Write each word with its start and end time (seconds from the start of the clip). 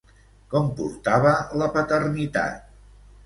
Com 0.53 0.71
portava 0.79 1.33
la 1.63 1.67
paternitat? 1.77 2.67